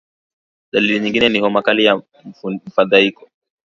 Dalili 0.71 0.99
nyingine 0.99 1.29
ni 1.29 1.39
homa 1.39 1.61
kali 1.61 1.83
na 1.85 2.01
mfadhaiko 2.65 3.29